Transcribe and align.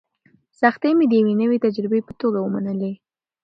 سختۍ 0.59 0.91
مې 0.97 1.05
د 1.09 1.13
یوې 1.21 1.33
نوې 1.41 1.57
تجربې 1.65 1.99
په 2.07 2.13
توګه 2.21 2.39
ومنلې. 2.41 2.93